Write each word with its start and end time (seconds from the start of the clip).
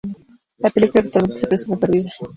La 0.57 0.71
película 0.71 1.03
actualmente 1.05 1.41
se 1.41 1.45
presume 1.47 1.77
perdida. 1.77 2.11